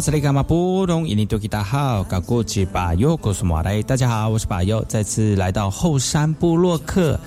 [0.00, 0.02] 时光。
[0.02, 7.20] 哎，我是雷干嘛布隆印尼多吉大好，搞过去把右告诉马雷，大家好，我是把右，再次来到后山部落克。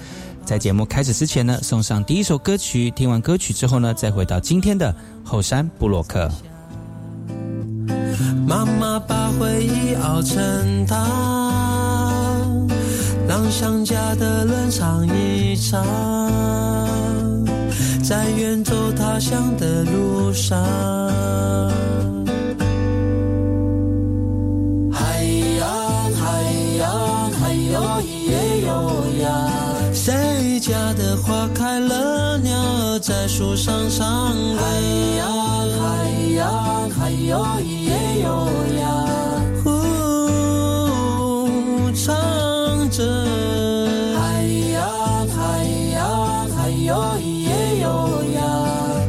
[0.44, 6.28] 在节目开始之前呢，送上第一首歌曲，听完歌曲之后呢，再回到今天的后山部落克。
[8.48, 12.68] 妈妈把回忆熬成汤，
[13.28, 15.86] 让想家的人尝一尝，
[18.04, 20.58] 在远走他乡的路上。
[28.04, 28.70] 海哟咿耶哟
[29.22, 29.28] 呀，
[29.94, 34.60] 谁家的花开了，鸟儿在树上唱歌。
[34.60, 34.66] 海
[35.18, 35.24] 洋，
[35.80, 38.86] 海洋，海哟咿耶哟呀，
[39.64, 39.70] 呼，
[41.94, 42.14] 唱
[42.90, 43.04] 着。
[44.20, 44.44] 哎
[44.74, 44.84] 呀，
[45.38, 45.42] 哎
[45.94, 46.04] 呀，
[46.58, 47.86] 哎哟咿耶哟
[48.36, 48.42] 呀，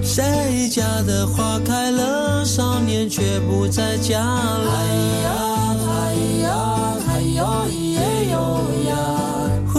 [0.02, 2.63] 谁家的花开了，少
[2.94, 4.70] 年却不在家了。
[4.70, 4.86] 海
[5.24, 5.34] 洋，
[5.84, 7.98] 海洋，海哟咿耶
[8.30, 8.36] 哟
[8.88, 8.94] 呀，
[9.66, 9.74] 呼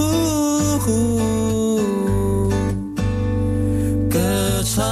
[0.80, 0.90] 呼，
[4.10, 4.20] 歌
[4.66, 4.84] 唱，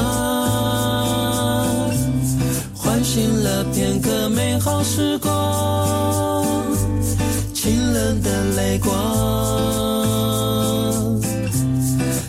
[2.74, 6.66] 唤醒了片刻美好时光，
[7.54, 8.90] 清冷的泪光，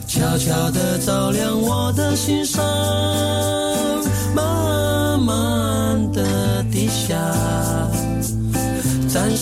[0.09, 2.61] 悄悄地照亮我的心上，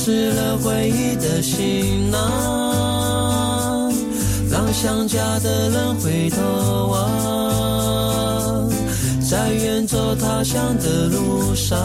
[0.05, 2.19] 湿了回忆的行囊，
[4.51, 6.43] 让想家的人回头
[6.89, 8.69] 望，
[9.21, 11.79] 在远走他乡的路上。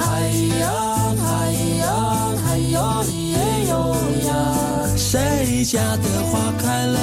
[0.00, 3.38] 海洋，海洋，海哟咿耶
[3.68, 3.94] 哟
[4.26, 4.34] 呀，
[4.96, 6.02] 谁家的
[6.32, 6.98] 花开了，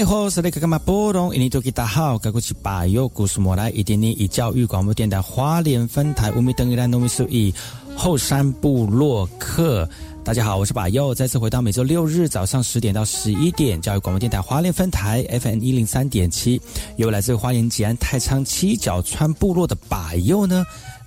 [0.00, 7.54] 那爱好是那个嘛波动，印尼多吉大好，该过去把右故事莫来，一点点以教育广播电台花莲分台乌米登伊兰农民苏以
[7.94, 9.86] 后山部落客。
[10.24, 16.58] 大家好，我是把右，再次回到每周六日早上十点到十一点，教育广播电台花莲分台 FM 一零三点七，
[16.96, 20.64] 由来自花莲吉安太仓七角川部落的把右呢。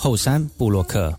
[0.00, 1.12] 后山布洛克。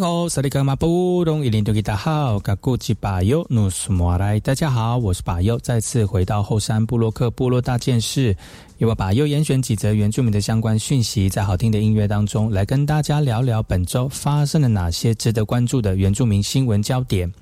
[0.00, 8.36] 好，萨利格马布隆伊林多吉达好，嘎古吉巴尤努苏莫来，大家好，我是巴友，再次回到后山部落克部落大件事，
[8.78, 17.32] 由我巴友严选几则原住民的相关讯息，在好听的音乐当中，来跟大家聊聊本周发生了哪些值得关注的原住民新闻焦点。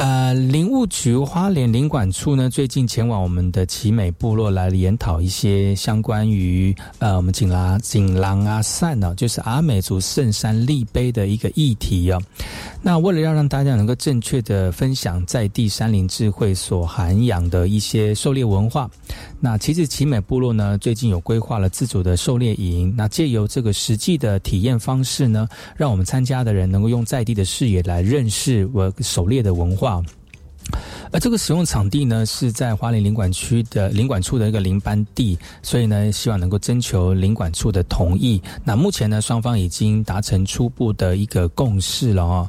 [0.00, 12.18] 呃，林务局花莲林管处呢，最近前往我们的奇美部落来研讨一些相关于呃我们锦拉锦郎阿善呢，就是阿美族圣山立碑的一个议题哦。
[12.80, 18.90] 那为了要让大家能够正确的分享在地山林智慧所涵养的一些狩猎文化，
[19.42, 30.02] 那其实奇美部落呢，最近有规划了自主的狩猎营，那借由这个实际的体验方式呢，让我们参加的人能够用在地的视野来认识我狩猎的文化。
[31.12, 38.40] 而这个使用场地呢，是在花莲领管区的领管处的一个领班地，所以呢，希望能够征求领管处的同意。
[38.64, 42.46] 那目前呢，双方已经达成初步的一个共识了哦。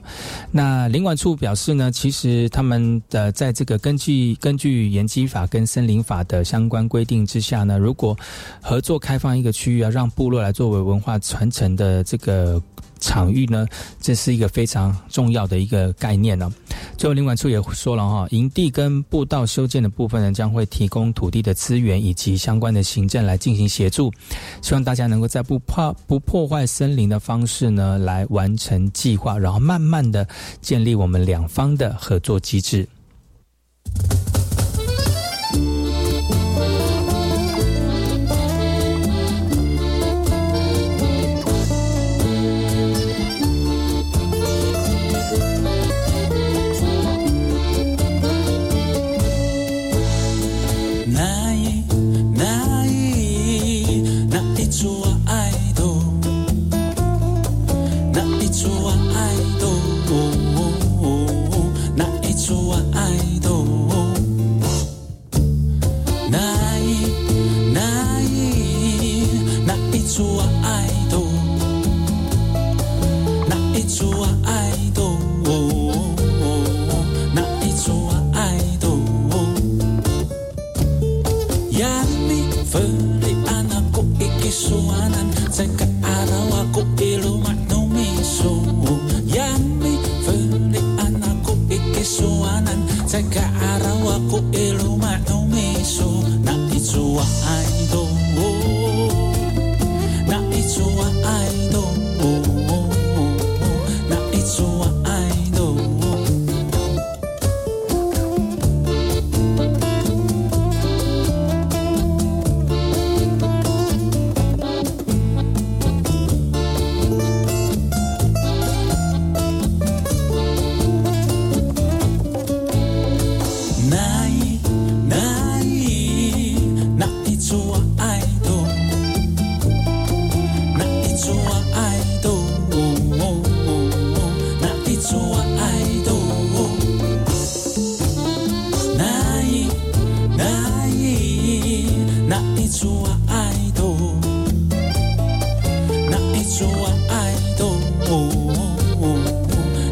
[0.51, 8.15] 那领管处表示呢，其实他们的在这个根据根据延基法跟森林法的相关规定之下呢，如果
[8.61, 12.61] 合作开放一个区域啊，让部落来作为文化传承的这个。
[13.01, 13.67] 场域呢，
[13.99, 16.49] 这是一个非常重要的一个概念呢。
[16.97, 24.13] 最后，领管处也说了哈，营地跟步道修建的部分呢，将会提供土地的资源以及相关的行政来进行协助，
[24.61, 30.27] 希望大家能够在不怕不破坏森林的方式呢，来完成计划，然后慢慢的
[30.61, 32.87] 建立我们两方的合作机制。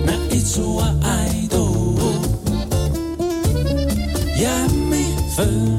[0.06, 1.66] Nah, itulah i do
[4.38, 4.70] yang
[5.34, 5.79] favorit.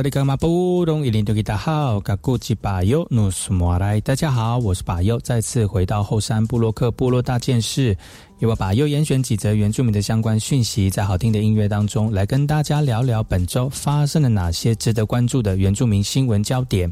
[0.00, 7.94] 萨利格马布隆伊林多吉达好，嘎古吉巴尤努苏莫来，大家好，我是巴尤，再次回到后山布洛克部落大件事，
[8.38, 16.90] 由我巴尤严选几则原住民的相关讯息，在好听的音乐当中，来跟大家聊聊本周发生了哪些值得关注的原住民新闻焦点。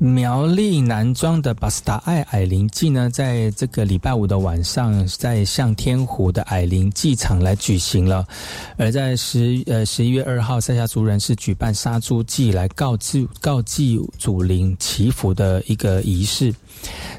[0.00, 8.24] 苗栗南庄的巴斯达爱矮灵祭呢，在这个礼拜五的晚上，在向天湖的矮灵祭场来举行了。
[8.76, 16.54] 而在十呃十一月二号，塞夏族人是举办杀猪祭来告祭告祭祖灵祈福的一个仪式。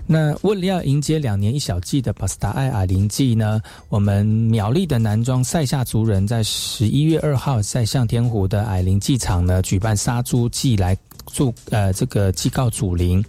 [0.08, 10.98] 那为了要迎接两年一小季的巴斯达爱矮灵祭呢，我们苗栗的南庄塞夏族人在十一月二号在向天湖的矮灵祭场呢，举办杀猪祭来。
[11.32, 13.24] 祝呃这个祭告祖灵，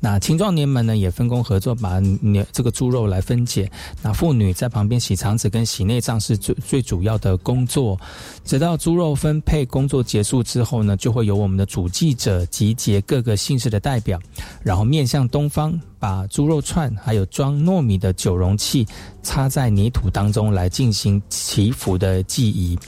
[0.00, 3.70] 那青壮年们呢也分工合作，把牛这个猪肉来分解。
[4.02, 7.98] 那妇女在旁边洗肠子跟洗内脏是最最主要的工作。
[8.44, 14.20] 直到猪肉分配工作结束之后呢，就会由我们的主祭者集结各个姓氏的代表，
[14.62, 18.86] 然后面向东方，把猪肉串还有装糯米的酒容器
[19.22, 22.78] 插在泥土当中来进行祈福的祭仪。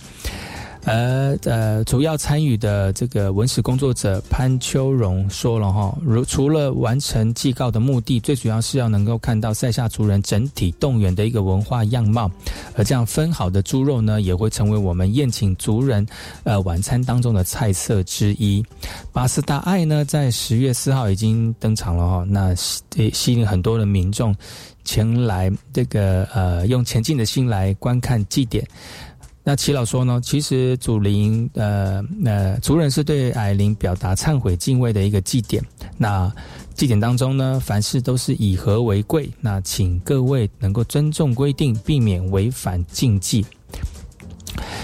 [0.88, 12.30] 呃呃，主要参与的这个文史工作者潘秋荣说了哈，如除了完成祭告的目的，最主要是要能够看到塞夏族人整体动员的一个文化样貌，
[12.74, 16.06] 而这样分好的猪肉呢，也会成为我们宴请族人
[16.44, 18.64] 呃晚餐当中的菜色之一。
[19.12, 22.80] 巴斯大爱呢，在十月四号已经登场了哈，那吸
[23.12, 24.34] 吸引很多的民众
[24.84, 28.66] 前来这个呃用前进的心来观看祭典。
[29.48, 35.64] 那齐老说呢，其实祖灵，呃呃，族人是对矮灵表达忏悔敬畏的一个祭典。
[35.96, 36.30] 那
[36.74, 39.30] 祭典当中呢，凡事都是以和为贵。
[39.40, 43.46] 那请各位能够尊重规定，避免违反禁忌。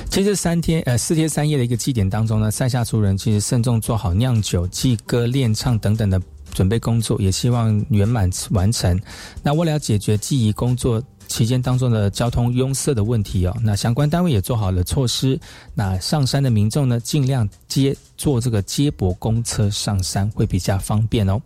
[0.08, 6.18] 其实三天呃四天三夜的一个祭典当中呢，塞下族人其实慎重做好酿酒、祭歌、练唱等等的
[6.54, 8.98] 准备工作，也希望圆满完成。
[9.42, 11.04] 那为了解决祭仪工作。
[11.34, 15.36] 期间当中的交通拥塞的问题哦，那相关单位也做好了措施。
[15.74, 21.42] 那上山的民众呢，尽量接坐这个接驳公车上山，会比较方便哦。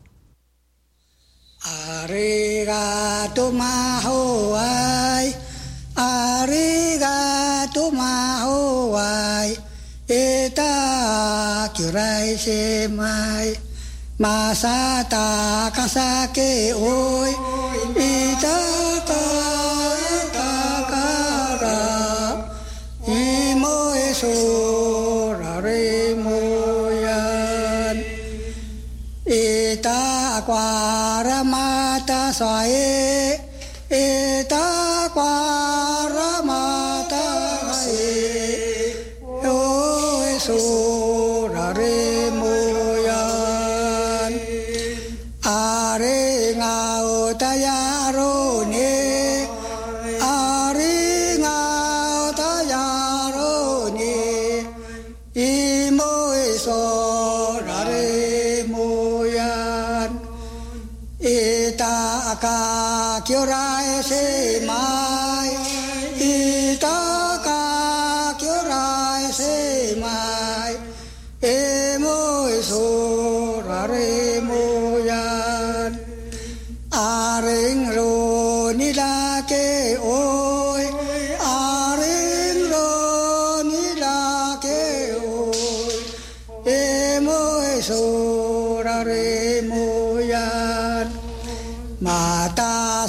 [24.21, 24.59] 达。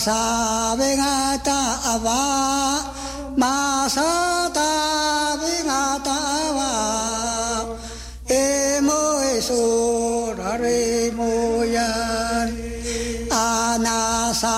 [0.09, 1.61] sa ve nga ta
[2.05, 2.21] va
[3.41, 3.57] ma
[3.95, 4.11] sa
[4.57, 4.71] ta
[5.41, 6.19] ve nga ta
[6.57, 6.71] va
[8.41, 8.45] e
[8.87, 9.01] mo
[9.31, 9.61] e so
[10.39, 10.81] ra re
[11.17, 11.33] mo
[11.75, 11.91] ya
[13.43, 13.47] a
[14.41, 14.57] sa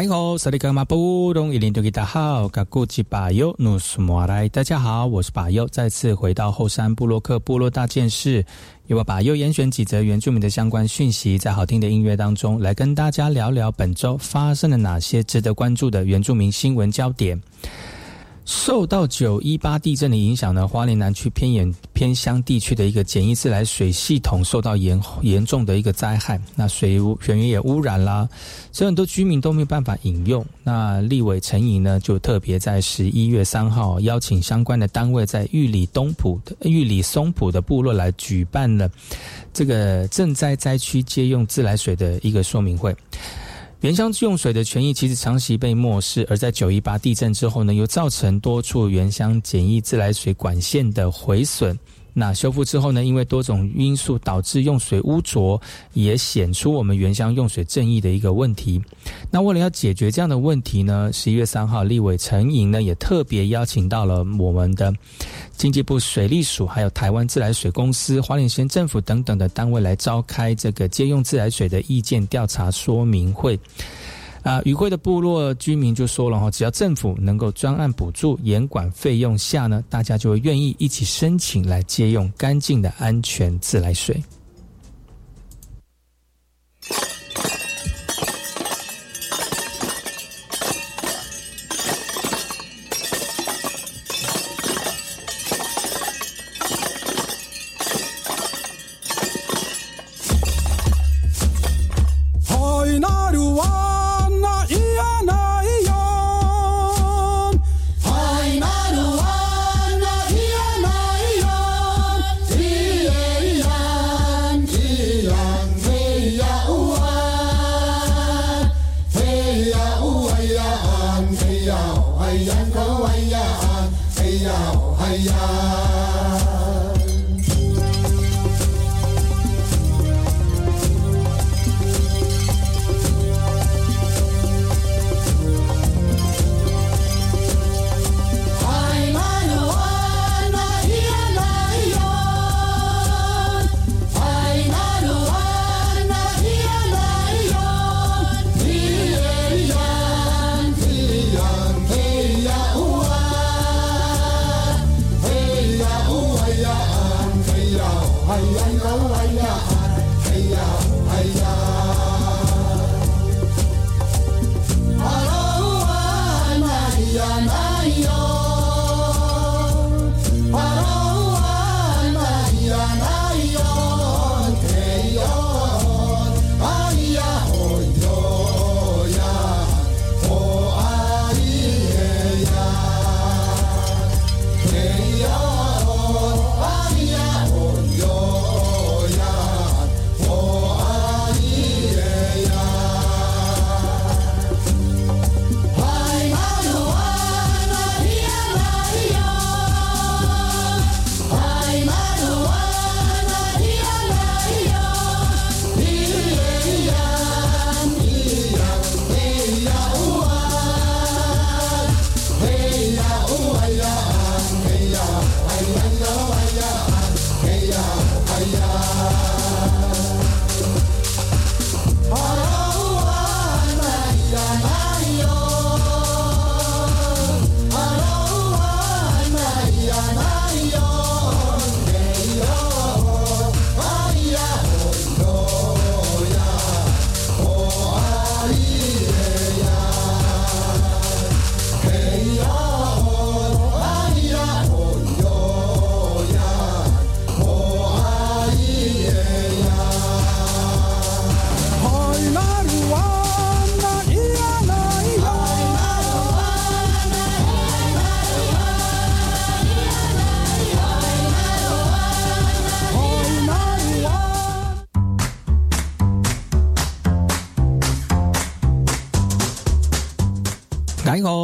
[0.00, 8.42] 大家好，萨利格马布隆伊林多吉达好，嘎古吉巴尤努苏莫来，大家好，我是巴尤，再次回到后山布洛克部落大件事。
[8.86, 17.38] 由我把又严选几则原住民的相关讯息，在好听的音乐当中来跟大家聊聊本周发生了哪些值得关注的原住民新闻焦点。
[18.44, 28.28] 受到九一八地震的影响呢，花莲南区偏远偏乡地区的一个简易自来水系统受到严严重的一个灾害，那水水源也污染啦，
[28.72, 30.44] 所以很多居民都没有办法饮用。
[30.64, 38.90] 那立委陈颖呢，就特别在十一月三号邀请相关的单位，在玉里东埔玉里松浦的部落来举办了
[39.52, 42.94] 这个赈灾灾区借用自来水的一个说明会。
[43.80, 51.78] 原乡用水的权益其实长期被漠视，而在九一八地震之后呢，又造成多处原乡简易自来水管线的毁损。
[52.12, 53.02] 那修复之后呢？
[53.02, 55.58] 因为多种因素导致用水污浊，
[55.94, 58.82] 也显出我们原乡用水正义的一个问题。
[59.32, 64.92] 那为了要解决这样的问题呢，十一月三号，立委陈莹呢也特别邀请到了我们的
[65.56, 73.58] 经济部水利署，还有台湾自来水公司、花莲县政府等等的单位来召开这个借用自来水的意见调查说明会。
[74.42, 84.20] 啊，与会的部落居民就说了哈，只要政府能够专案补助严管费用下呢，大家就会愿意一起申请来借用干净的安全自来水。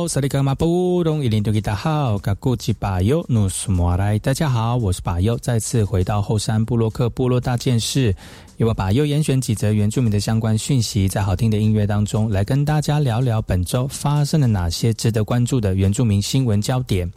[0.09, 8.15] 萨利格马布隆伊林多吉达好，嘎古吉巴尤努斯莫来，大家好，我是巴尤，再次回到后山布洛克部落大件事，
[8.59, 17.13] 由我巴尤严选几则原住民的相关讯息，在好听的音乐当中，来跟大家聊聊本周发生了哪些值得关注的原住民新闻焦点。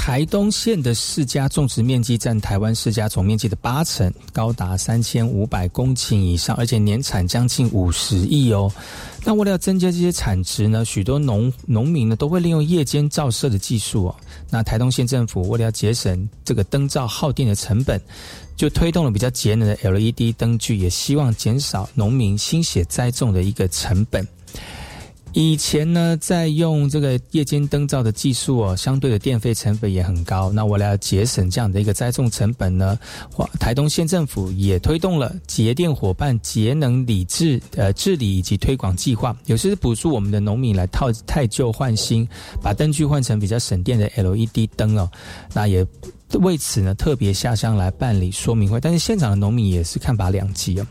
[0.00, 8.72] 台东县的世家种植面积占台湾世家总面积的八成，高达三千五百公顷以上，而且年产将近五十亿哦。
[9.26, 14.16] 那为了要增加这些产值呢，许多农农民呢都会利用夜间照射的技术哦。
[14.48, 18.00] 那台东县政府为了要节省这个灯罩耗电的成本，
[18.56, 24.26] 就推动了比较节能的 LED 灯具，也希望减少农民心血栽种的一个成本。
[25.32, 30.50] 以前呢，在用这个夜间灯罩的技术哦，相对的电费成本也很高。
[30.52, 32.98] 那为了节省这样的一个栽种成本呢，
[33.58, 42.26] 台东县政府也推动了节电伙伴节能理智呃治理以及推广计划，有些是补助我们的农民来套太旧换新，
[42.60, 45.08] 把灯具换成比较省电的 LED 灯哦。
[45.54, 45.86] 那也
[46.40, 50.86] 为此呢，特别下乡来办理说明会，但是现场的农民也是看法两极哦。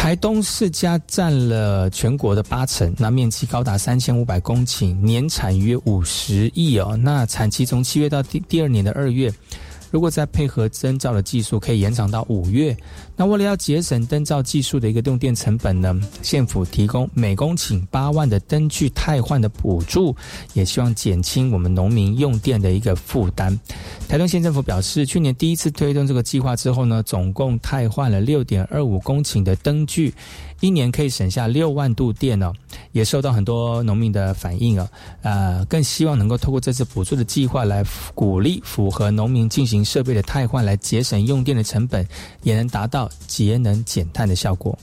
[0.00, 6.98] 台东世家占了全国的八成，那面积高达三千五百公顷，年产约五十亿哦。
[7.02, 9.30] 那产期从七月到第第二年的二月。
[9.90, 12.74] 如果再配合增造的技术，可以延长到五月。
[13.16, 20.16] 那为了要节省灯罩技术的一个用电成本呢，县府提供每公顷八万的灯具汰换的补助，
[20.54, 23.58] 也希望减轻我们农民用电的一个负担。
[24.08, 30.14] 台东县政府表示，去年第一次推动这个计划之后呢，总共汰换了六点二五公顷的灯具。
[30.60, 32.52] 一年可以省下六万度电哦，
[32.92, 34.86] 也受到很多农民的反应啊，
[35.22, 37.82] 呃，更希望能够透过这次补助的计划来
[38.14, 42.06] 鼓励符合农民进行设备的汰换，来节省用电的成本，
[42.42, 44.78] 也能达到节能减碳的效果。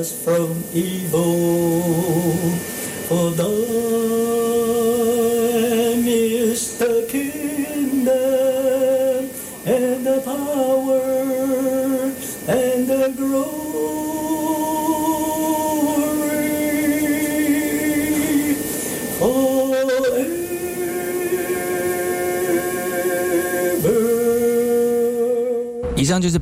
[0.00, 1.29] 以上就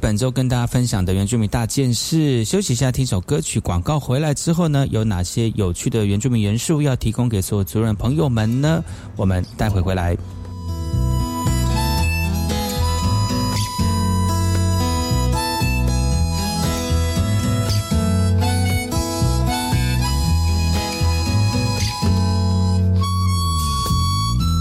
[0.09, 2.43] 本周跟大家分享的原住民大件事。
[2.43, 3.61] 休息一下，听首歌曲。
[3.61, 8.83] 广告回来之后呢，有哪些有趣的原住民元素要提供给所有族人朋友们呢？
[9.17, 10.17] 我们待会回来。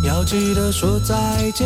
[0.03, 1.15] 要记得说再
[1.51, 1.65] 见。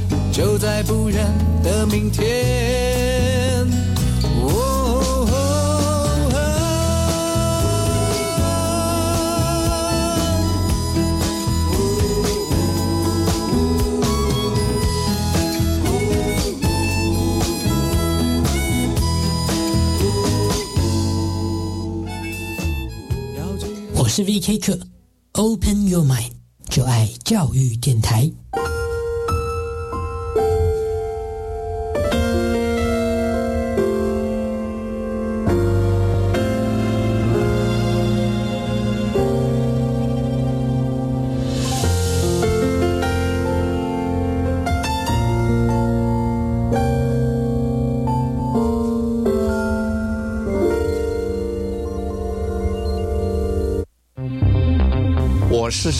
[0.31, 1.27] 就在不远
[1.61, 3.67] 的明天，
[23.93, 24.79] 我是 VK 客
[25.33, 26.31] open your mind，
[26.69, 28.31] 就爱教育电台。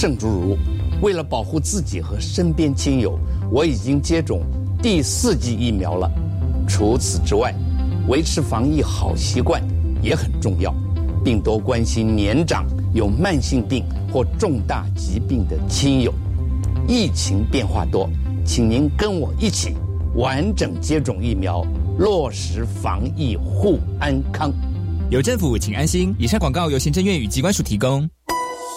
[0.02, 0.58] 盛竹如，
[1.04, 3.20] 为了保护自己和身边亲友，
[3.52, 4.42] 我已经接种
[4.82, 6.12] 第四剂疫苗了。
[6.68, 7.54] 除此之外，
[8.08, 9.62] 维持防疫好习惯
[10.02, 10.74] 也很重要，
[11.24, 16.12] 并多关心年长、有慢性病或重大疾病的亲友。
[16.88, 18.10] 疫情变化多，
[18.44, 19.76] 请您跟我一起
[20.16, 21.64] 完整接种疫苗，
[22.00, 24.52] 落实防疫护安康。
[25.12, 26.16] 有政府，请安心。
[26.18, 28.10] 以上广告由行政院与机关署提供。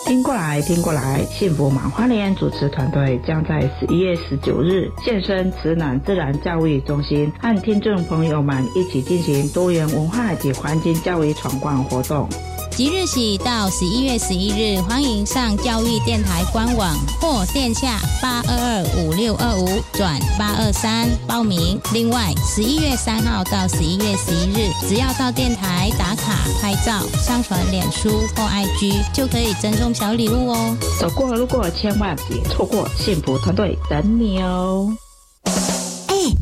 [0.06, 1.24] 听过来，听过来！
[1.24, 12.28] 幸福满花莲主持团队将在十一月十九日现身慈南自然教育中心，和听众朋友们一起进行多元文化及环境教育闯关活动。
[12.76, 21.80] 即日起到十一月十一日，欢迎上教育电台官网或电下八二二五六二五转八二三报名。
[21.92, 30.76] 另外，十一月三号到十一月十一日，只要到电台打卡拍照、上传脸书或 IG，就可以赠送小礼物哦。
[30.98, 32.88] 走过路过，千万别错过！
[32.98, 34.92] 幸福团队等你哦。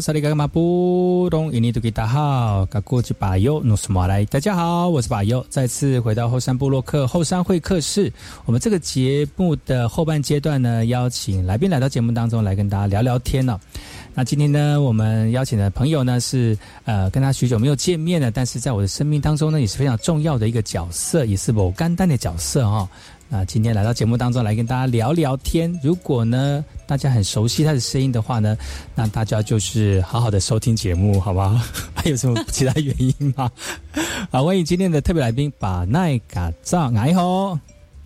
[0.00, 8.10] 萨利嘎马布东印尼多吉大好，嘎过去巴尤努斯马来，大家好，我是巴尤，再次回到后山部落克后山会客室。
[8.46, 13.60] 我们这个节目的后半阶段呢，邀请来宾来到节目当中来跟大家聊聊天呢。
[14.14, 22.88] 那今天呢，我们邀请的朋友呢是呃跟他许久没有见面了，但是在我的生命当中呢也是非常重要的一个角色，也是某干单的角色哈、
[23.32, 25.72] 那今天来到节目当中来跟大家聊聊天。
[25.84, 28.56] 如果呢大家很熟悉他的声音的话呢，
[28.94, 31.56] 那大家就是好好的收听节目，好不好？
[31.94, 33.48] 还有什么其他原因吗？
[34.32, 37.56] 好，欢迎今天的特别来宾把奈嘎造哎吼。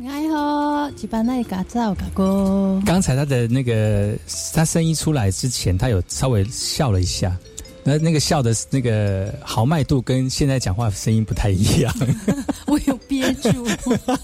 [0.04, 4.14] 哎好，一般那个造嘎哥，刚才他的那个
[4.52, 7.34] 他声音出来之前，他有稍微笑了一下，
[7.82, 11.94] 那那个笑的那个豪迈度跟现在讲话声音不太一样。
[12.66, 13.66] 我有憋住。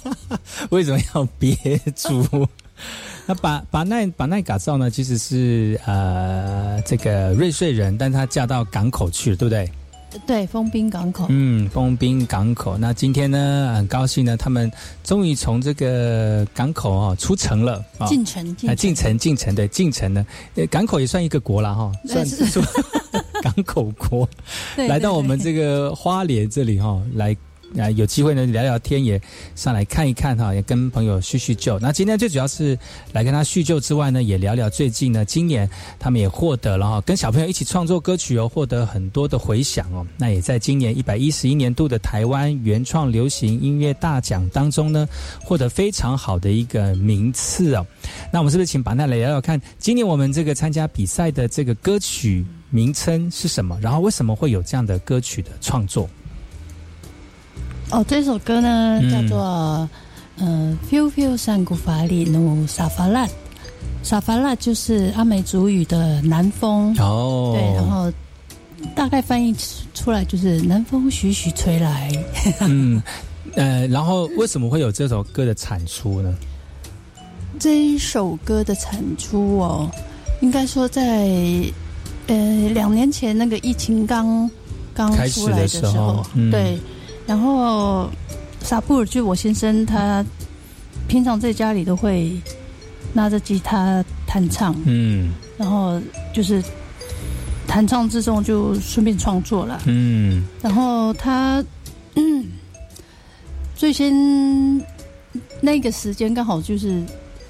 [0.71, 1.57] 为什么要憋
[1.95, 2.27] 住？
[3.27, 9.71] 那把把奈把奈嘎造呢，其实是呃这个瑞穗人，但他嫁到港口去了，对不对？
[10.27, 11.27] 对，封滨港口。
[11.29, 12.77] 嗯，封滨港口。
[12.77, 14.69] 那今天呢，很高兴呢，他们
[15.05, 20.27] 终于从这个港口哦出城了啊，进城，啊，进城，进城对，进城呢，
[20.57, 22.61] 呃，港口也算一个国了哈，算是是
[23.41, 24.29] 港口国，
[24.75, 27.37] 对来到我们这个花莲这里哈，来
[27.79, 29.21] 啊，有机会呢聊聊天，也
[29.55, 31.79] 上来看一看哈，也跟朋友叙叙旧。
[31.79, 32.77] 那今天最主要是
[33.13, 40.07] 来跟他叙旧之外呢，也聊聊最近呢，今年他们也获得了哈，跟小朋友一起创作歌曲哦，获得很多的回响哦。
[40.17, 45.09] 那也在今年一百一十一年度的台湾原创流行音乐大奖当中呢，
[45.43, 47.87] 获得非常好的一个名次哦。
[48.33, 53.79] 那我们是不是请把那来聊聊看，今年我们这个参加比赛的这个歌曲名称是什么？
[53.81, 56.09] 然后为什么会有这样的歌曲的创作？
[57.93, 59.89] 哦，这首歌呢嗯叫做
[60.39, 63.27] 嗯 “Feel Feel 山谷法里努沙法拉”，
[64.03, 66.95] 沙法拉就是阿美族语的南风。
[66.99, 68.13] 哦，对，然后
[68.95, 69.55] 大概翻译
[69.93, 72.11] 出来就是“南风徐徐吹来
[72.61, 73.03] 嗯，
[73.55, 76.35] 呃，然后为什么会有这首歌的产出呢？”。
[77.59, 79.91] 这一首歌的产出哦，
[80.41, 81.29] 应该说在
[82.29, 84.49] 呃两年前那个疫情刚
[84.95, 86.79] 刚出来的时候候，嗯对，
[87.31, 88.11] 然后
[88.61, 90.25] 萨布尔就我先生他
[91.07, 92.33] 平常在家里都会
[93.13, 95.31] 拿着吉他弹唱，嗯。
[95.57, 96.03] 然后
[96.35, 96.61] 就是
[97.69, 99.81] 弹唱之中就顺便创作了。
[99.87, 100.45] 嗯。
[100.61, 101.65] 然后他，
[102.17, 102.45] 嗯，
[103.77, 104.13] 最先
[105.61, 107.01] 那个时间刚好就是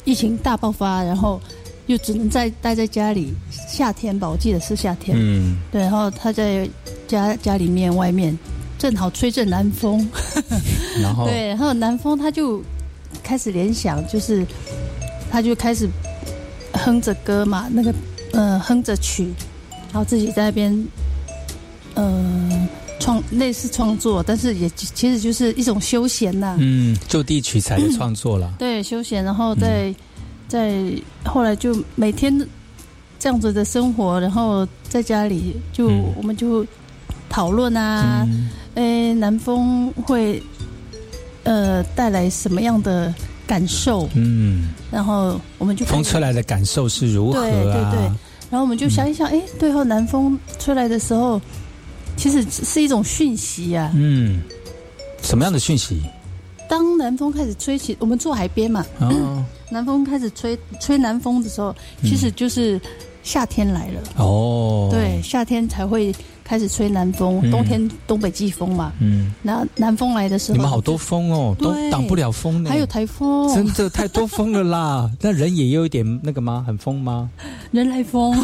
[0.04, 1.40] 疫情大爆发，然后
[1.86, 5.56] 又只能在待在家里，夏天吧，我记得是夏天，嗯。
[5.72, 6.68] 对，然后他在
[7.08, 8.38] 家家里面外面
[8.80, 10.08] 正好吹着南风，
[11.02, 11.26] 然后？
[11.26, 12.62] 对，然后南风他就
[13.22, 14.44] 开始联想，就是
[15.30, 15.86] 他就开始
[16.72, 17.94] 哼着歌嘛，那个
[18.32, 19.28] 呃哼着曲，
[19.92, 20.72] 然后自己在那边
[21.92, 28.54] 呃创类似创作，但是也其实就是一种休闲呐、嗯就地取材的创作了。
[28.58, 29.94] 对，休闲，然后在、
[30.48, 30.90] 在
[31.22, 32.34] 后来就每天
[33.18, 36.14] 这样子的生活，然后在家里就、嗯。
[36.16, 36.66] 我们就
[37.28, 40.42] 讨论啊，嗯诶，南风会
[41.44, 43.12] 呃带来什么样的
[43.46, 44.08] 感受？
[44.14, 47.42] 嗯，然后我们就风吹来的感受是如何啊？
[47.50, 48.00] 对对对
[48.50, 51.40] 然后我们就想一想，哎、对后南风吹来的时候，
[52.16, 53.90] 其实是一种讯息啊。
[53.94, 54.40] 嗯，
[55.22, 56.02] 什么样的讯息？
[56.68, 62.80] 当南风开始吹起，我们住海边嘛，哦 南风开始吹吹南风的时候，其实就是
[63.22, 64.00] 夏天来了。
[64.16, 66.12] 哦，对，，夏天才会
[66.50, 68.92] 开始吹南风，嗯冬天东北季风嘛。
[68.98, 72.68] 嗯，那南风来的时候，你们好多风哦，都对挡不了风呢。
[72.68, 75.08] 还有台风，真的太多风了啦！
[75.22, 76.64] 那人也有一点那个吗？
[76.66, 77.30] 很疯吗？
[77.70, 78.36] 人来疯。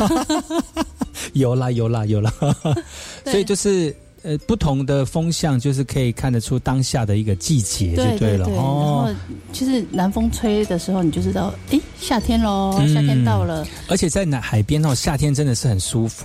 [1.35, 2.33] 有啦，有啦，有啦。
[3.27, 3.93] 所以就是
[4.23, 9.15] 呃，不同的风向，就是可以看得出当下的一个季节，就了对对，然哦后。
[9.53, 16.25] 其实南风吹的时候，你就知道，哎，夏天喽，嗯夏天到了，而且在南海边哦，夏天真的是很舒服。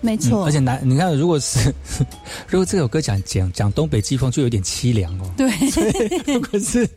[0.00, 0.42] 没错。
[0.42, 1.72] 嗯而且南，你看，如果是
[2.48, 5.30] 如果这首歌讲讲讲东北季风，就有点凄凉哦。
[5.36, 5.50] 对，
[6.34, 6.88] 如果是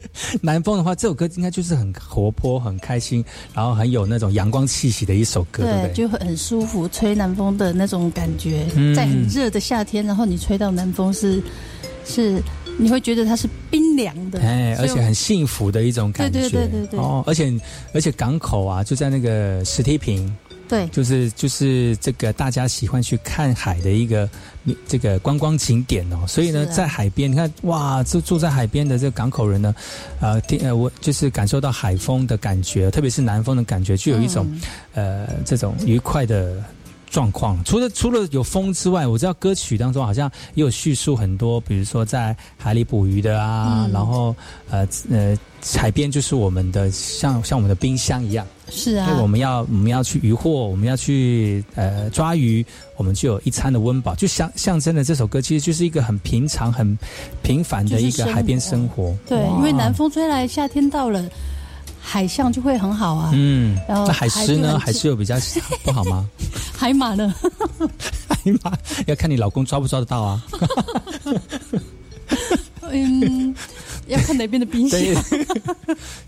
[0.42, 5.94] 南风的话，这首歌应该就是很活泼、很开心，然后很有那种阳光气息的一首歌，对不对？
[5.94, 11.42] 就会很舒服，吹南风的那种感觉，嗯在很热的夏天，然后你吹到南风是
[12.06, 12.42] 是，
[12.78, 16.40] 你会觉得它是冰凉的，哎，而且很幸福的一种感觉。
[16.42, 17.54] 对对对对对哦，而且
[17.94, 20.34] 而且港口啊，就在那个石梯坪，
[20.74, 24.30] 对就是就是这个大家喜欢去看海的一个
[24.88, 26.26] 这个观光景点哦。
[26.28, 29.76] 所以呢，啊在海边，你看哇，住住在海边的这个港口人呢，
[30.20, 34.46] 呃，听呃，我就是感受到海风的感觉，特别是南风的感觉，具有一种、
[34.96, 36.64] 嗯呃这种愉快的。
[37.14, 37.64] 状况。
[37.64, 43.92] 除了除了有风之外，我知道歌曲当中好像也有叙述很多，比如说在海里捕鱼的啊，嗯。
[43.94, 44.36] 然后
[44.72, 45.38] 呃呃，
[45.78, 49.20] 海边就是我们的像像我们的冰箱一样，是啊。
[49.22, 52.66] 我们要我们要去渔获，我们要去呃抓鱼，
[52.98, 56.98] 我们就有一餐的温饱，就象象征的这首歌其实就是一个很平常、很
[57.44, 59.16] 平凡的一个海边生活。
[59.28, 61.24] 对，因为南风吹来，夏天到了，
[62.06, 63.32] 海象就会很好啊。
[63.34, 64.78] 嗯，然后那海狮呢？
[64.78, 65.36] 海狮有比较
[65.84, 66.30] 不好吗？
[66.78, 67.34] 海马呢？
[68.28, 68.78] 海马
[69.08, 70.46] 要看你老公抓不抓得到啊。
[72.92, 73.56] 嗯，
[74.08, 75.00] 要看哪边的冰箱。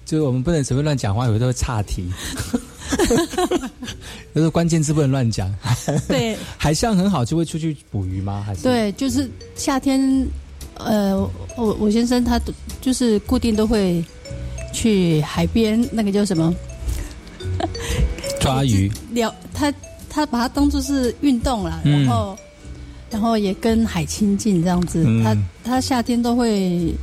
[0.06, 2.10] 就是我们不能随便乱讲话，有时候会岔题。
[4.34, 5.54] 有时候关键字不能乱讲。
[6.08, 8.42] 对海象很好，就会出去捕鱼吗？
[8.46, 8.64] 还是？
[8.64, 10.26] 对，就是夏天，
[10.76, 11.18] 呃，
[11.58, 14.04] 我我先生他都就是固定都会
[14.76, 16.54] 去海边，那个叫什么
[18.42, 18.92] 抓鱼。
[19.14, 19.74] 聊，他
[20.10, 22.38] 他把它当做是运动啦，嗯然后
[23.10, 25.02] 然后也跟海亲近这样子。
[25.08, 26.94] 嗯他他夏天都会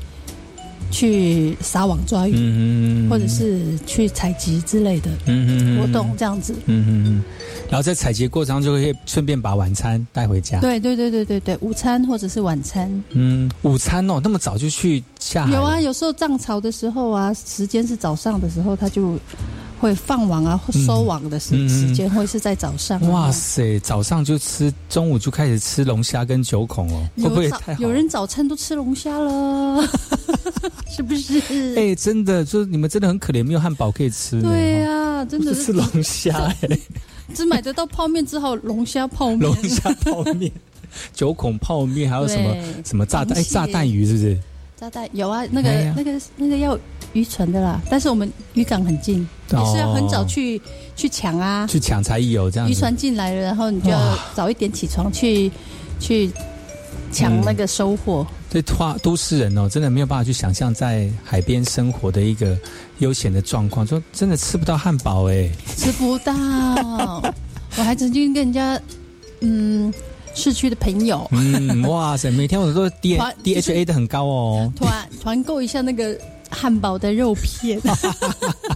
[0.91, 6.55] 去撒网抓鱼，嗯或者是去采集之类的嗯活动这样子。
[6.67, 7.23] 嗯嗯嗯，
[7.73, 13.03] 然后在采集过程中就会顺便把晚餐带回家。，对对对对对对，午餐或者是晚餐。
[13.13, 15.55] 嗯，午餐哦，那么早就去下海？
[15.55, 19.19] 有啊，，有时候涨潮的时候啊，时间是早上的时候，他就
[19.81, 23.09] 会放网啊，或收网的时、嗯嗯时间会是在早上、啊。
[23.09, 27.81] 哇塞，早上就吃，中午就开始吃龙虾跟九孔哦，会不会太好？
[27.81, 29.83] 有人早餐都吃龙虾了，
[30.89, 31.75] 是不是？
[31.77, 34.41] 哎、真的，就是你们真的很可怜，没有汉堡可以吃。
[34.43, 36.37] 对呀、真的就是吃龙虾、
[36.69, 36.79] 哎，
[37.35, 39.41] 只买得到泡面，只好龙虾泡面。
[39.41, 40.51] 龙虾泡面、
[41.15, 43.39] 九孔泡面，还有什么什么炸弹？
[43.39, 44.39] 哎、炸弹鱼是不是？
[44.77, 46.77] 炸弹有啊，那个、哎那个那个要
[47.13, 50.61] 渔船的啦，但是我们渔港很近，哦也是要很早去
[50.97, 51.67] 去抢啊。
[51.69, 52.69] 去抢才有这样。
[52.69, 55.51] 渔船进来了，然后你就要早一点起床去
[56.01, 56.29] 去
[57.13, 58.27] 抢那个收获。
[58.53, 62.55] 对，花都市人哦，真的没有办法去想象在海边生活的一个
[62.99, 65.51] 悠闲的状况，说真的吃不到汉堡哎。
[65.75, 66.33] 吃不到。
[67.79, 68.79] 我还曾经跟人家，
[69.41, 69.91] 嗯，
[70.35, 74.71] 市区的朋友嗯，哇塞，每天我都 D D H A 的很高哦。
[74.77, 76.15] 团团购一下那个
[76.51, 77.81] 汉堡的肉片，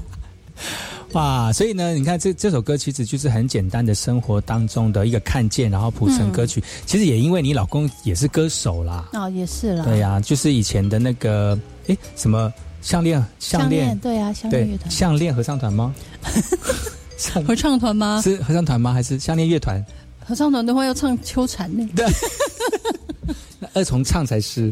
[1.13, 6.63] 哇，所以呢，你看这这首歌其实就是很简单的生活当中的一个看见，然后谱成歌曲。
[6.85, 9.85] 其实也因为你老公也是歌手啦，哦，也是啦。
[9.85, 12.53] 对呀、就是以前的那个哎什么
[12.83, 15.95] 项链项项链链对啊，项链乐团项链合唱团吗？
[17.47, 18.21] 合唱团吗？
[18.23, 18.93] 是合唱团吗？
[18.93, 19.83] 还是项链乐团？
[20.25, 21.89] 合唱团的话要唱秋蝉呢。
[23.59, 24.71] 那二重唱才是。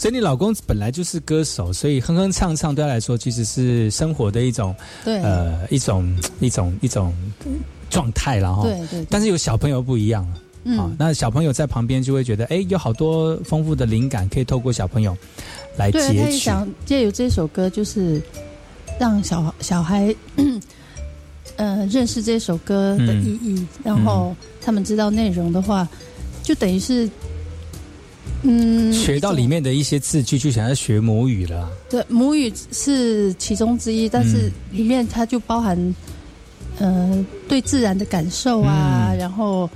[0.00, 4.74] 所以你老公本来就是歌手，所以哼哼唱唱对他来说其实是生活的一种
[5.04, 7.14] 对，呃一种一种一种
[7.90, 8.62] 状态了哈。
[8.62, 10.30] 对对，但是有小朋友不一样了。
[10.32, 15.14] 啊嗯，，那小朋友在旁边就会觉得，哎，有好多丰富的灵感可以透过小朋友
[15.76, 16.30] 来对，他也。
[16.30, 18.22] 想借由这首歌，就是
[18.98, 20.16] 让小小孩，
[21.56, 25.86] 呃，认识这首歌的意义，然后他们知道内容的话，
[26.42, 27.06] 就等于是，
[28.42, 31.70] 嗯，学到里面的一些字句，就想要学母语了。
[31.88, 35.94] 对母语是其中之一，但是嗯里面它就包含，
[36.78, 39.18] 呃，对自然的感受啊，嗯。
[39.18, 39.68] 然后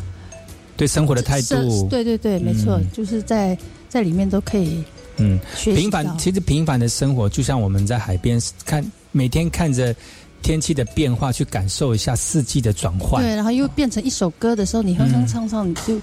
[0.76, 2.86] 对生活的态度，对对对，没错，嗯。
[2.92, 3.56] 就是在
[3.88, 4.82] 在里面都可以
[5.18, 9.94] 嗯，平凡，其实平凡的生活，就像我们在海边看，每天看着
[10.42, 13.22] 天气的变化，去感受一下四季的转换。
[13.22, 15.26] 对，然后又变成一首歌的时候，你哼哼嗯。
[15.26, 16.00] 唱唱，你就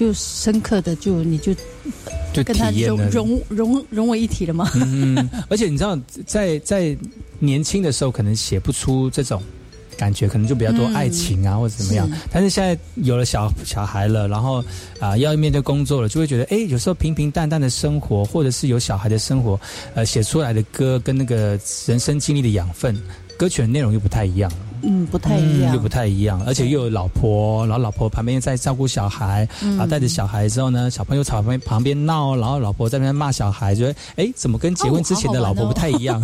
[0.00, 1.52] 就深刻的就你就
[2.32, 2.96] 就跟他融。
[3.10, 4.70] 融融融为一体了吗？
[4.74, 6.96] 嗯， 而且你知道，在在
[7.38, 9.42] 年轻的时候，可能写不出这种
[9.98, 12.14] 感觉，可能就比较多嗯爱情啊，或者怎么样是。
[12.32, 14.64] 但是现在有了小小孩了，然后
[15.00, 19.60] 啊、要面对工作了，就会觉得，哎，有时候平平淡淡的生活，或者是有小孩的生活，
[19.94, 22.98] 呃，写出来的歌跟那个人生经历的养分，
[23.36, 24.56] 歌曲的内容又不太一样了。
[24.82, 25.80] 嗯，不太一样嗯又。
[25.80, 36.20] 不太一样，而且又有老婆，然后老婆旁边在照顾小孩，嗯啊，带着小孩之后呢，小朋友旁边旁边闹，然后老婆在那边骂小孩，觉得哎，怎么跟结婚之前的老婆不太一样？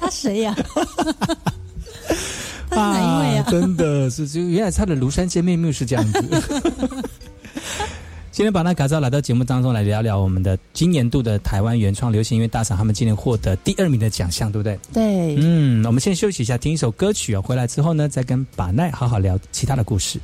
[0.00, 0.54] 他谁呀？
[2.70, 3.46] 他是哪一位啊？
[3.50, 6.22] 真的是，就原来他的庐山见面目是这样子。
[8.38, 14.78] 今天把那改造来到节目当中来聊聊我们的今年度的台湾原创流行音乐大赏，他们今年获得第二名的奖项，对不对？
[14.92, 17.42] 对，嗯，我们先休息一下，听一首歌曲啊。
[17.42, 20.20] 回来之后呢，再跟把奈好好聊其他的故事。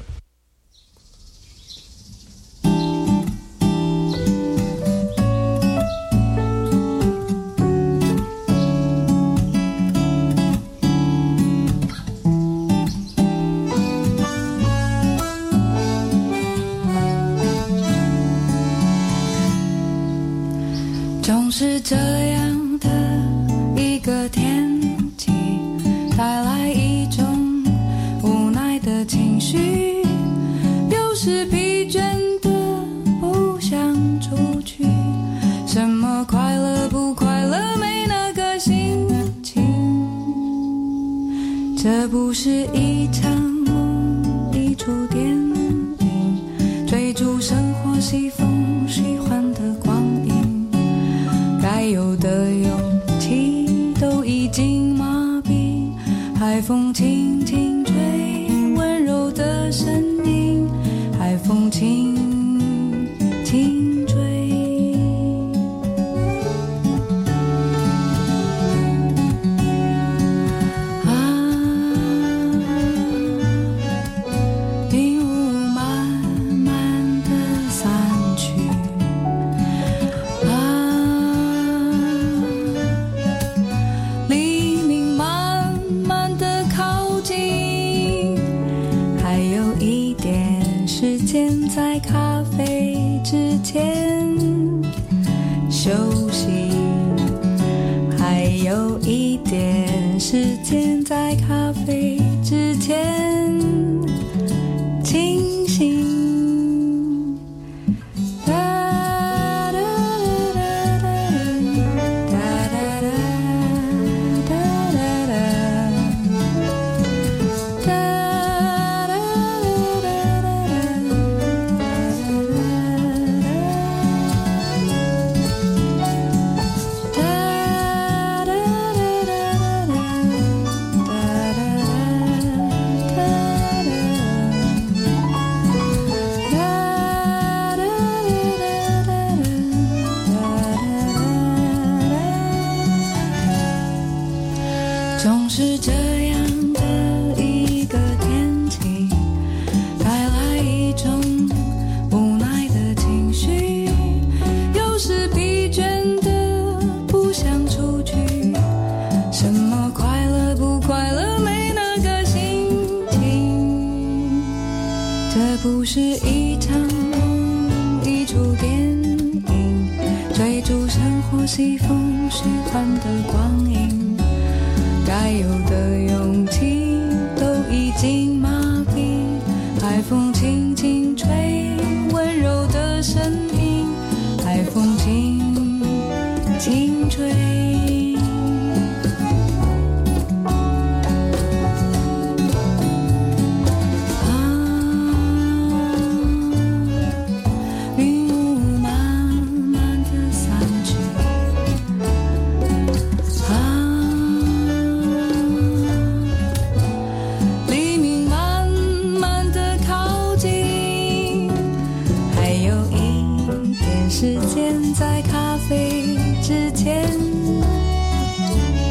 [214.11, 217.11] 时间在咖啡之前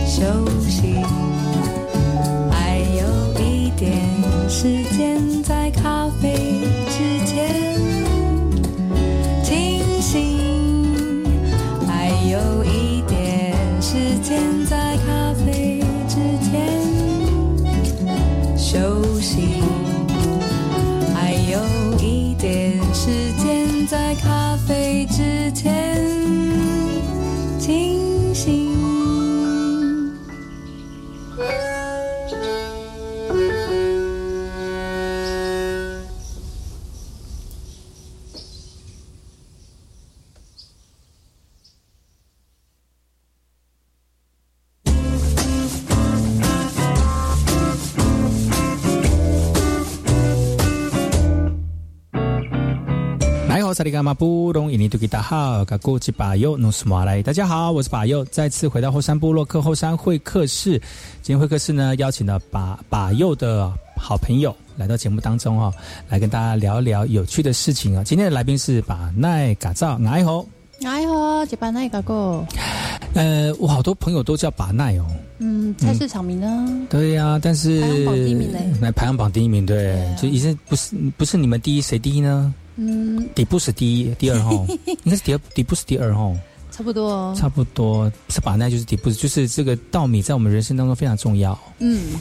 [0.06, 0.24] 休
[0.68, 0.96] 息，
[2.52, 3.92] 还有一点
[4.50, 5.18] 时间
[54.04, 60.72] 马布隆伊尼图吉达好，嘎古吉巴尤努斯马来，大家好，我是巴尤，再次回到后山部落克后山会客室。
[61.22, 65.74] 今天会客室呢，邀请了巴巴尤的好朋友来到节目当中哦，
[66.10, 68.04] 来跟大家聊一聊有趣的事情啊。
[68.04, 70.46] 今天的来宾是巴奈嘎造爱好，
[70.84, 72.46] 哎好，这班那个个，
[73.14, 75.06] 呃，我好多朋友都叫巴奈哦。
[75.38, 76.68] 嗯，菜市场名呢？
[76.90, 82.54] 对呀、但是排行榜第一名嘞来排行榜第一名，对，对啊就已经不是不是你们第一，谁第一呢？
[82.76, 86.36] 嗯，底部是第一，第二号， 应该是第二，底部是第二号。
[86.72, 87.36] 差不多哦。
[87.38, 91.58] 差不多是把那就是底部，就是这个稻米在我们人生当中非常重要。
[91.80, 92.14] 嗯，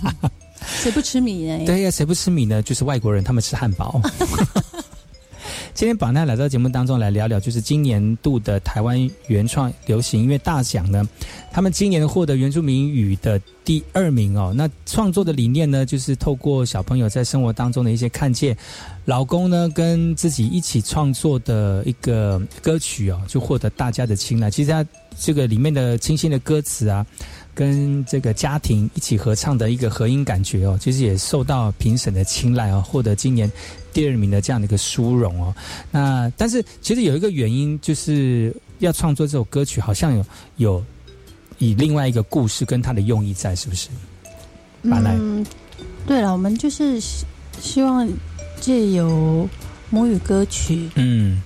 [0.64, 1.66] 谁不吃米呢？
[1.66, 2.62] 对呀，谁不吃米呢？
[2.62, 4.00] 就是外国人，他们吃汉堡。
[5.80, 11.08] 今天宝奈来到节目当中来聊聊，就是今年度的台湾原创流行音乐大奖呢，
[11.50, 14.52] 他们今年获得原住民语的第二名哦。
[14.54, 18.54] 那创作的理念呢，就是透过小朋友在生活当中的一些看见，
[19.06, 24.50] 老公呢跟自己一起创作的一个歌曲哦，就获得大家的青睐。
[24.50, 24.84] 其实他
[25.18, 27.06] 这个里面的清新的歌词啊。
[27.54, 33.50] 跟这个家庭一起合唱的一个合音感觉哦，其实也受到评审的青睐哦，获得今年
[33.92, 35.54] 第二名的这样的一个殊荣哦。
[35.90, 40.24] 那但是其实有一个原因，就是要创作这首歌曲，好像有
[40.56, 40.84] 有
[41.58, 43.88] 以另外一个故事跟它的用意在，是不是？
[44.82, 45.44] 嗯，
[46.06, 46.98] 对了，我们就是
[47.60, 48.08] 希望
[48.60, 49.46] 借由
[49.90, 51.42] 母语歌曲，嗯。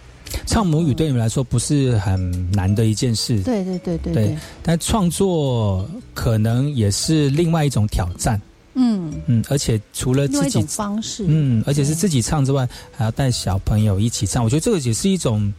[0.47, 4.37] 唱母语对你们来说不是很难的一件事，对对对对对。
[4.63, 8.41] 但创作可能也是另外一种挑战，
[8.75, 14.43] 嗯嗯，而且除了自己方式，嗯，而且是自己唱之外，还要带小朋友一起唱。
[14.43, 15.53] 我觉得这个也是一种，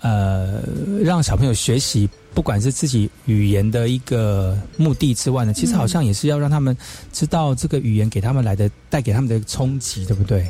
[0.00, 0.62] 呃，
[1.02, 6.76] 让小朋友学习，不管是自己语言的一个目的之外呢，其实好像也是要让他们
[7.12, 10.48] 知道这个语言给他们来的带给他们的冲击，对不对？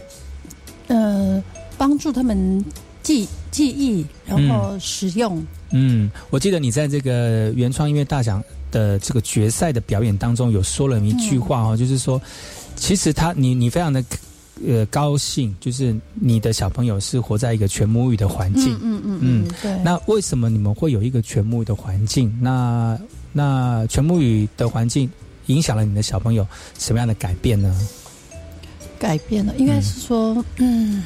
[0.88, 1.42] 呃，
[1.76, 2.64] 帮助他们。
[3.07, 5.40] 记记忆，然后使用。
[5.70, 8.42] 嗯，我记得你在这个原创音乐大奖
[8.72, 12.20] 的这个决赛的表演当中，有说了一句话哦，就是说，
[12.74, 14.04] 其实他你你非常的
[14.66, 18.76] 呃高兴，就是你的小朋友是活在一个全母语的环境。
[18.82, 19.78] 嗯嗯嗯，对。
[19.84, 22.36] 那为什么你们会有一个全母语的环境？
[22.40, 22.98] 那
[23.32, 25.09] 那全母语的环境
[25.46, 26.44] 影响了你的小朋友
[26.76, 27.72] 什么样的改变呢？
[28.98, 31.04] 改变了，应该是说，嗯。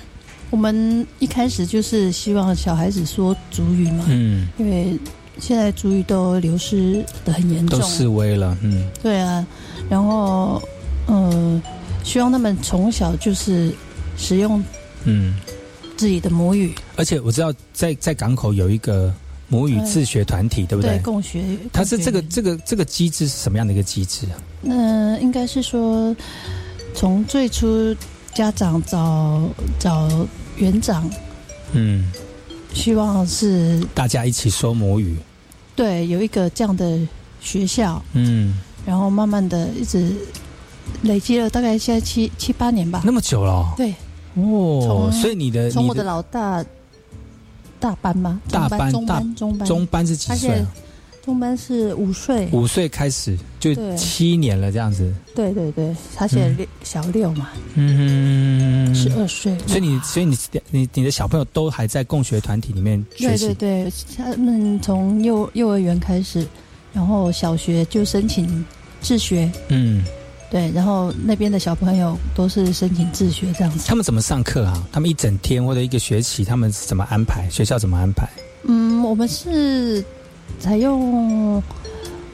[0.51, 4.99] 我们一开始就是希望小孩子说主语嘛，嗯，因为
[5.39, 9.47] 现在主语都流失的很严重，都示威了，嗯，对啊，
[9.89, 10.61] 然后
[11.07, 11.63] 呃，
[12.03, 13.73] 希望他们从小就是
[14.17, 14.63] 使用
[15.05, 15.37] 嗯
[15.97, 19.15] 自己的母语，而且我知道在在港口有一个
[19.47, 20.99] 母语自学团体，对不对？
[20.99, 21.43] 共学，
[21.73, 24.35] 它是这个这个这个机制是什么样的一个机制啊？
[24.61, 26.15] 那应该是说
[26.93, 27.95] 从最初
[28.35, 29.49] 家长找
[29.79, 30.09] 找。
[30.61, 31.11] 园长，
[31.73, 32.13] 嗯，
[32.73, 35.17] 希望是大家一起说母语，
[35.75, 36.99] 对，有一个这样的
[37.41, 38.55] 学校，嗯，
[38.87, 40.15] 然后慢慢的一直
[41.03, 43.95] 累积了大概现在七七八年吧，那么久了，对，
[44.35, 46.65] 哦，所以你的从我的老大
[47.79, 48.41] 大班吗？
[48.51, 50.63] 大班、中班、中班、中班是几岁？
[51.23, 55.13] 中班是五岁，五岁开始就七年了，这样子。
[55.35, 59.55] 对对对，他现在六小六嘛，嗯，十二岁。
[59.67, 60.37] 所以你，所以你，
[60.71, 63.49] 你你的小朋友都还在共学团体里面学习。
[63.49, 66.47] 对对对，他们从幼幼儿园开始，
[66.93, 68.65] 然后小学就申请
[69.03, 69.53] 自学。
[69.69, 70.03] 嗯，
[70.51, 73.87] 对，然后那边的小朋友都是申请自学这样子。
[73.87, 74.89] 他们怎么上课啊？
[74.91, 77.47] 他们一整天或者一个学期，他们怎么安排？
[77.51, 78.27] 学校怎么安排？
[78.65, 80.03] 嗯，我们是。
[80.61, 81.61] 采用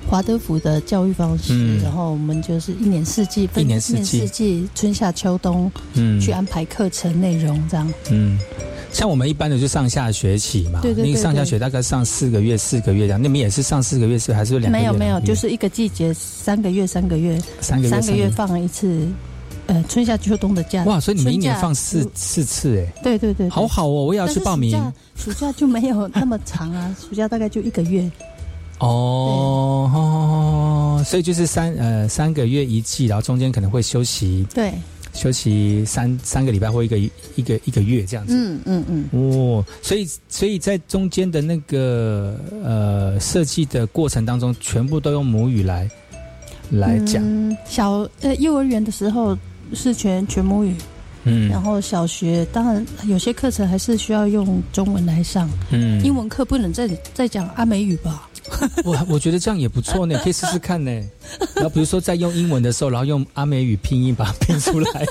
[0.09, 7.93] 华德福的教育方式，然后我们就是一年四季，一年四季，春夏秋冬，嗯，去安排课程内容这样。
[8.11, 8.39] 嗯，
[8.93, 13.22] 像我们一般的就上下学期嘛，对对对，上下学大概上四个月，四个月这样。
[13.22, 14.70] 你们也是上四个月，是还是两？
[14.70, 19.09] 没有没有，就是一个季节三个月，三个月，三个月，三个月放一次。
[19.67, 24.81] 呃，春夏秋冬的假哇，所以你们一年放四四次哎，对对对，好好哦，我也要去报名。
[25.17, 28.09] 暑假就没有那么长啊， 暑假大概就一个月。
[28.79, 29.91] 哦，
[31.05, 34.73] 所以就是三呃三个月一季，然后中间可能会休息，对，
[35.15, 37.11] 休息三三个礼拜或一个一
[37.43, 38.35] 个一个月这样子。
[38.37, 39.09] 嗯嗯嗯。
[39.13, 45.91] 哦，所以所以在中间的那个呃设计的过程当中，全部都用母语来
[46.71, 47.23] 来讲。
[47.67, 49.37] 小呃幼儿园的时候。
[49.75, 50.73] 是全全母语，
[51.25, 58.29] 嗯，然后小学当然有些课程还是需要用中文来上，嗯，英文课不能再再讲阿美语吧？
[58.85, 60.89] 我我觉得这样也不错呢， 可以试试看呢。
[61.57, 65.05] 然后比如说在用英文的时候，然后用阿美语拼音把它拼出来。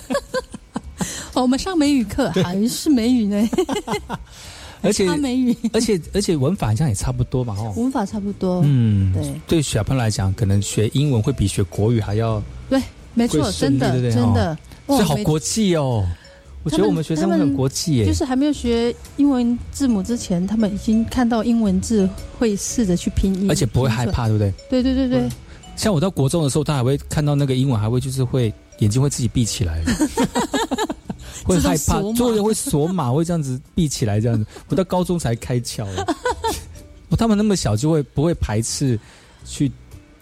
[1.33, 3.49] 我们上美语课还是美语呢，
[4.85, 12.81] 而且美语，而且而且文法好像也差不多嘛，哦，文法差不多，嗯，对，对小朋友来讲，可能学英文会比学国语还要对。
[13.17, 14.57] 没错，真的真的，
[14.89, 16.05] 这好国际哦！
[16.63, 18.05] 我觉得我们学生会很国际耶。
[18.05, 24.53] 就是还没有学英文字母之前，他们已经看到英文字，会试着去拼音，而且不会害怕，对不对？
[24.69, 25.29] 对对对对。
[25.77, 29.81] 像我到国中的时候，他还会看到那个英文，还会就是会眼睛会自己闭起来，
[31.45, 34.45] 会害怕，作业会锁码，会这样子闭起来，这样子。
[34.67, 35.85] 我到高中才开窍。
[37.09, 38.99] 我他们那么小就会不会排斥
[39.45, 39.71] 去。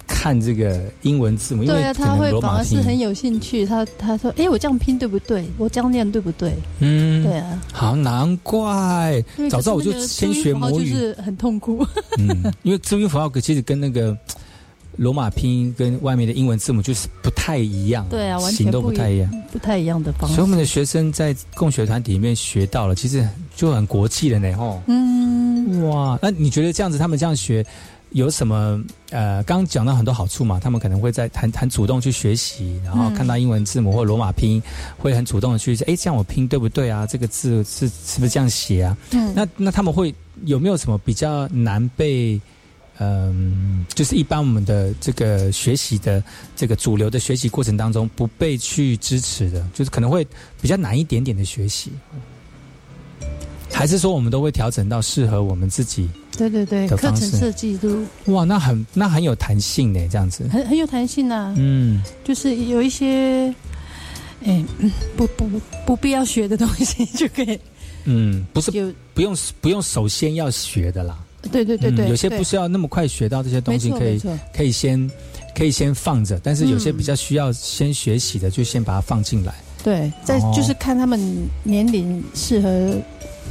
[0.06, 3.66] 看这个英文字母，对啊，他会反而是很有兴趣。
[3.66, 5.46] 他他说：“哎，我这样拼对不对？
[5.58, 10.90] 我这样念对不对？”嗯，对啊，好难怪，早知道我就先学母语。
[10.90, 11.88] 就是很痛苦。
[12.20, 14.16] 嗯，因为注音符号其实跟那个
[14.96, 20.48] 罗马拼音跟外面的英文字母就是不太一样，对啊，完形都不不太一样。，不太一样的方式所以我。
[20.48, 24.82] 们的学生在共学团体里面学到了，其实就很国际的呢，吼。
[24.86, 27.66] 嗯，哇，那你觉得这样子，他们这样学
[28.12, 28.80] 有什么？
[29.10, 34.64] 呃，刚刚讲到很多好处嘛，他们可能会在很很主动去学习，然后嗯看到英文字母或罗马拼音，
[34.98, 37.08] 会很主动的去，哎，这样我拼对不对啊？
[37.08, 38.96] 这个字是是不是这样写啊？
[39.12, 40.14] 嗯那那他们会
[40.46, 42.40] 有没有什么比较难被？
[43.00, 46.24] 嗯，就是一般我们的这个学习的
[46.56, 50.26] 这个主流的学习过程当中不被去支持的，就是可能会
[50.62, 51.92] 比较难一点点的学习，
[53.72, 56.10] 还是说我们都会调整到适合我们自己？
[56.38, 60.48] 对对对，课程设计都哇，那很那很有弹性呢，这样子。
[60.48, 61.54] 很很有弹性啊。
[61.58, 63.54] 嗯，就是有一些，
[64.44, 65.48] 哎，嗯不不
[65.86, 67.60] 不必要学的东西就可以。
[68.06, 71.23] 嗯，不是就不用不用首先要学的啦。
[71.52, 74.22] 对对对对，嗯有些不需要那么快学到这些东西，可以
[74.54, 75.12] 可以先
[75.56, 79.54] 可以先放着，但是有些嗯比较需要先学习的，就先把它放进来。
[79.84, 81.20] 对，再哦就是看他们
[81.64, 82.98] 年龄适合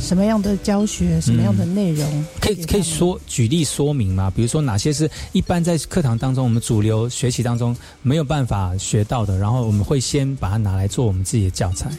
[0.01, 2.25] 什么样的教学，什么样的内容。
[2.41, 4.33] 可以可以说举例说明吗？
[4.35, 11.91] 比如说哪些是一般在课堂当中我们主流学习当中没有办法学到的，然后我们会先把它拿来做我们自己的教材。
[11.91, 11.99] 嗯，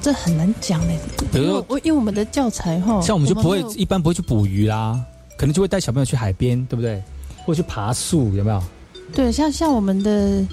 [0.00, 0.98] 这很难讲嘞。
[1.32, 4.98] 比如说因为我因为我们的教材哈，像我们就不会一般不会去捕鱼啦，
[5.36, 7.02] 可能就会带小朋友去海边，对不对？
[7.44, 8.62] 或者去爬树，有没有？
[9.14, 10.44] 对，像像我们的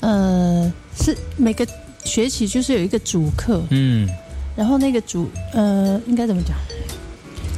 [0.00, 1.66] 呃，是每个
[2.04, 4.08] 学期就是有一个主课，嗯，
[4.56, 6.56] 然后那个主呃，应该怎么讲？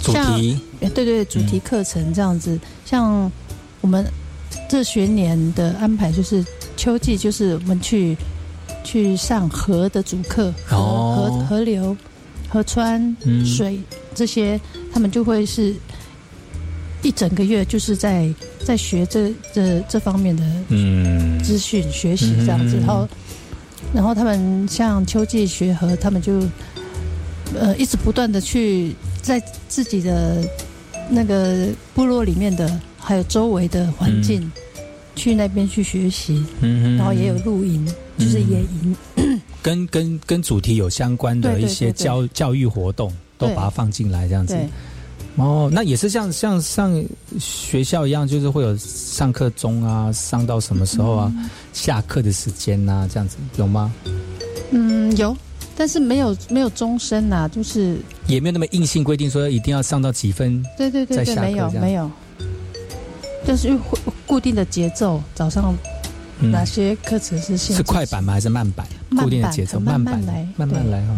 [0.03, 2.59] 主题呃对对，主题课程这样子。
[2.87, 3.31] 像
[3.83, 4.03] 我们
[4.67, 6.43] 这学年的安排就是
[6.75, 8.17] 秋季，就是我们去
[8.85, 11.45] 去上河的主课，河、哦。
[11.49, 11.97] 河河流、
[12.49, 13.45] 河川、嗯。
[13.45, 13.81] 水
[14.15, 14.61] 这些，
[14.93, 15.75] 他们就会是
[17.03, 18.33] 一整个月就是在
[18.65, 21.39] 在学这这这方面的嗯。
[21.43, 22.81] 资讯学习这样子，嗯。
[22.81, 23.09] 然后
[23.95, 26.41] 然后他们像秋季学河，他们就
[27.59, 30.45] 呃一直不断的去在自己的
[31.09, 34.51] 那个部落里面的还有周围的环境、
[35.21, 38.97] 去那边去学习，嗯然后也有露营，就是野营，
[39.63, 44.57] 跟跟跟主题有相关的一些教教育活动，都把它放进来，这样子。
[45.37, 47.03] 哦，那也是像像上
[47.39, 51.33] 学校一样，就是会有上课钟啊，上到什么时候啊，
[51.73, 53.93] 下课的时间呐、这样子有吗？
[54.71, 55.35] 嗯，有，
[55.77, 60.63] 但是没有没有终身呐、就是也没有那么硬性规定说一定要上到几分。
[60.77, 62.11] 对对对对，再下课没有没有，
[63.47, 65.75] 就是会固定的节奏，早上
[66.41, 68.33] 嗯哪些课程是限是快板吗？
[68.33, 68.87] 还是慢板？
[69.09, 71.15] 慢固定的节奏，慢板慢来慢慢来哈。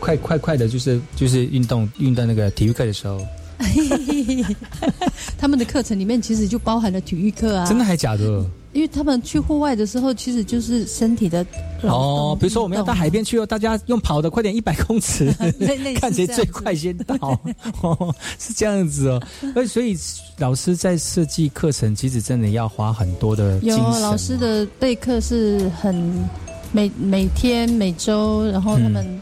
[0.00, 3.20] 快快快的，就是就是运动运动那个体育课的时候，
[5.38, 8.44] 他们的课程里面其实就包含了体育课啊，真的还假的？
[8.72, 11.44] 因为他们去户外的时候，其实就是身体的
[11.82, 15.32] 哦，比如说我们要到海边去哦，大家用跑的，快点一百公尺
[16.00, 17.16] 看谁最快先到，
[17.82, 19.22] 哦，是这样子哦。
[19.54, 19.96] 所以所以
[20.38, 23.78] 老师在设计课程，其实真的要花很多的精神。
[23.78, 26.28] 有老师的备课是很
[26.72, 29.20] 每每天每周，然后他们、嗯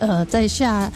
[0.00, 0.92] 呃在下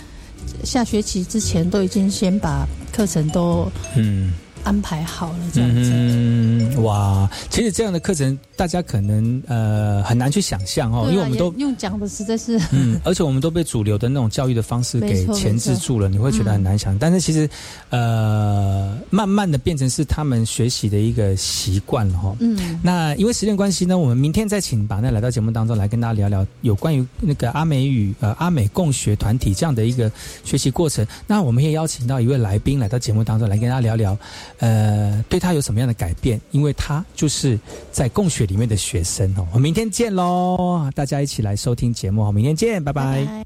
[0.63, 4.33] 下学期之前都已经先把课程都嗯
[4.65, 5.91] 安排好了，这样子。
[5.93, 16.97] 嗯，哇，其实这样的课程大家可能呃很难去想象哦，啊因为我们都用讲的实在是嗯， 而且我们都被主流的那种教育的方式给钳制住了，你会觉得很难想。
[16.99, 17.49] 但是其实，
[17.91, 22.37] 呃，慢慢的变成是他们学习的一个习惯了哈。
[22.41, 30.11] 嗯，那因为时间关系呢，我们明天再请把那来到节目当中来跟大家聊聊有关于那个阿美语呃阿美共学团体这样的一个
[30.45, 31.07] 学习过程。
[31.27, 34.17] 那我们也邀请到一位来宾来到节目当中来跟大家聊聊，
[34.63, 36.41] 呃，对他有什么样的改变？
[36.53, 37.59] 因为他就是
[37.91, 39.45] 在共学里面的学生哦。
[39.53, 43.45] 我明天见喽，大家一起来收听节目哦，明天见，拜拜，